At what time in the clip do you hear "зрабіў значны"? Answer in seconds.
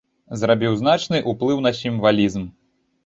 0.43-1.21